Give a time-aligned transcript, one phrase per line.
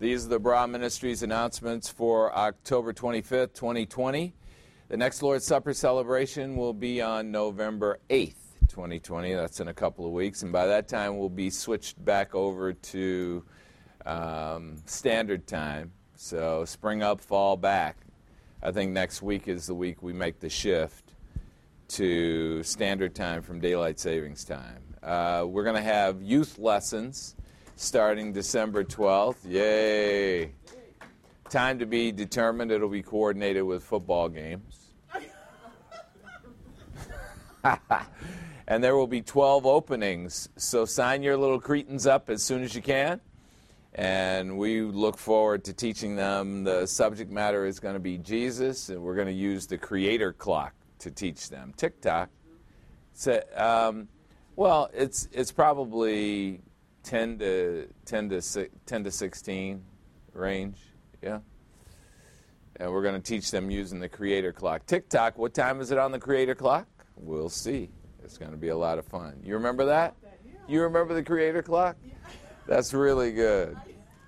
[0.00, 4.32] These are the Barah Ministries announcements for October 25th, 2020.
[4.86, 8.36] The next Lord's Supper celebration will be on November 8th,
[8.68, 9.34] 2020.
[9.34, 10.44] That's in a couple of weeks.
[10.44, 13.44] And by that time, we'll be switched back over to
[14.06, 15.90] um, standard time.
[16.14, 17.96] So spring up, fall back.
[18.62, 21.14] I think next week is the week we make the shift
[21.88, 24.94] to standard time from daylight savings time.
[25.02, 27.34] Uh, we're going to have youth lessons
[27.78, 29.36] starting December 12th.
[29.46, 30.50] Yay!
[31.48, 32.72] Time to be determined.
[32.72, 34.94] It'll be coordinated with football games.
[38.66, 40.48] and there will be 12 openings.
[40.56, 43.20] So sign your little cretins up as soon as you can.
[43.94, 46.64] And we look forward to teaching them.
[46.64, 50.32] The subject matter is going to be Jesus, and we're going to use the creator
[50.32, 51.72] clock to teach them.
[51.76, 52.28] TikTok.
[53.12, 54.08] So, um,
[54.56, 56.60] well, it's, it's probably
[57.04, 59.82] 10 to, 10 to, 10 to 16
[60.32, 60.78] range.
[61.22, 61.40] Yeah.
[62.76, 64.86] And we're going to teach them using the creator clock.
[64.86, 66.86] TikTok, what time is it on the creator clock?
[67.16, 67.90] We'll see.
[68.22, 69.40] It's going to be a lot of fun.
[69.42, 70.14] You remember that?
[70.68, 71.96] You remember the creator clock?
[72.66, 73.76] That's really good.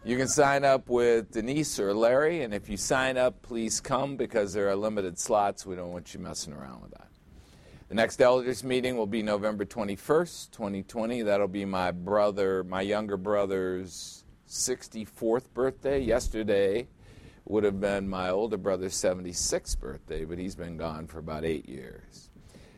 [0.02, 4.16] You can sign up with Denise or Larry, and if you sign up, please come
[4.16, 5.66] because there are limited slots.
[5.66, 7.09] We don't want you messing around with that.
[7.90, 11.22] The next elders meeting will be November 21st, 2020.
[11.22, 15.98] That'll be my brother, my younger brother's 64th birthday.
[15.98, 16.86] Yesterday
[17.46, 21.68] would have been my older brother's 76th birthday, but he's been gone for about eight
[21.68, 22.30] years.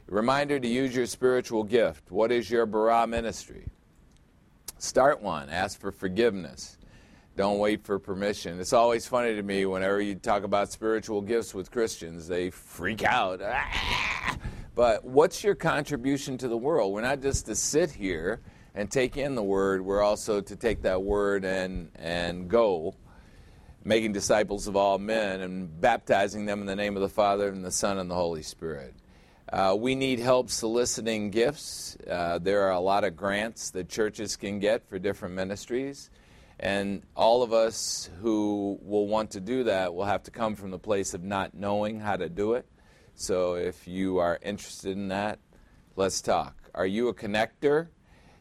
[0.08, 2.10] Reminder to use your spiritual gift.
[2.10, 3.66] What is your Barah ministry?
[4.78, 5.50] Start one.
[5.50, 6.78] Ask for forgiveness.
[7.36, 8.58] Don't wait for permission.
[8.58, 13.04] It's always funny to me whenever you talk about spiritual gifts with Christians, they freak
[13.04, 13.42] out.
[14.74, 16.92] But what's your contribution to the world?
[16.92, 18.40] We're not just to sit here
[18.74, 22.94] and take in the word, we're also to take that word and, and go,
[23.84, 27.62] making disciples of all men and baptizing them in the name of the Father and
[27.62, 28.94] the Son and the Holy Spirit.
[29.52, 31.98] Uh, we need help soliciting gifts.
[32.08, 36.08] Uh, there are a lot of grants that churches can get for different ministries.
[36.58, 40.70] And all of us who will want to do that will have to come from
[40.70, 42.64] the place of not knowing how to do it.
[43.14, 45.38] So if you are interested in that,
[45.96, 46.56] let's talk.
[46.74, 47.88] Are you a connector?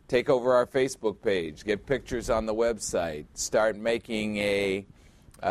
[0.07, 4.85] Take over our Facebook page, get pictures on the website, start making a,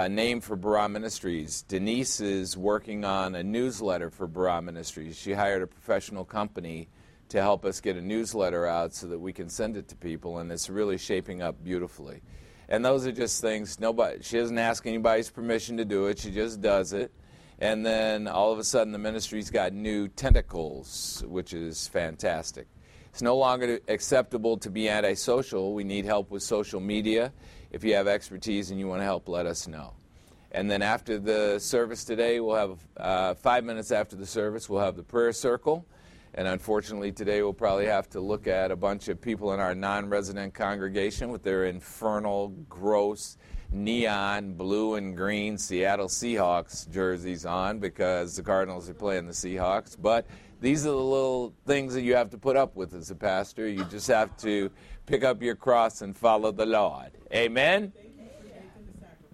[0.08, 1.62] name for Barah Ministries.
[1.62, 5.16] Denise is working on a newsletter for Barah Ministries.
[5.16, 6.88] She hired a professional company
[7.30, 10.38] to help us get a newsletter out so that we can send it to people,
[10.38, 12.20] and it's really shaping up beautifully.
[12.68, 16.30] And those are just things nobody she doesn't ask anybody's permission to do it, she
[16.30, 17.12] just does it.
[17.60, 22.66] And then all of a sudden the ministry's got new tentacles, which is fantastic.
[23.10, 25.74] It's no longer acceptable to be antisocial.
[25.74, 27.32] We need help with social media.
[27.70, 29.94] If you have expertise and you want to help, let us know.
[30.52, 34.80] And then after the service today, we'll have uh, five minutes after the service, we'll
[34.80, 35.86] have the prayer circle.
[36.34, 39.74] And unfortunately, today we'll probably have to look at a bunch of people in our
[39.74, 43.36] non resident congregation with their infernal, gross,
[43.72, 49.96] neon blue and green Seattle Seahawks jerseys on because the Cardinals are playing the Seahawks.
[50.00, 50.26] But
[50.60, 53.68] these are the little things that you have to put up with as a pastor.
[53.68, 54.70] You just have to
[55.06, 57.10] pick up your cross and follow the Lord.
[57.32, 57.92] Amen?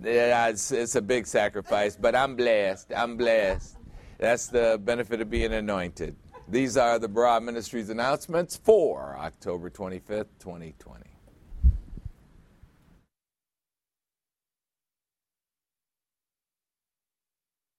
[0.02, 2.92] Yeah, it's, it's a big sacrifice, but I'm blessed.
[2.94, 3.76] I'm blessed.
[4.18, 6.16] That's the benefit of being anointed.
[6.48, 11.15] These are the Barah Ministries announcements for October 25th, 2020.